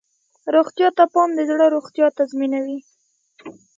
روغتیا 0.55 0.89
ته 0.97 1.03
پام 1.13 1.29
د 1.35 1.39
زړه 1.49 1.65
روغتیا 1.75 2.07
تضمینوي. 2.17 2.79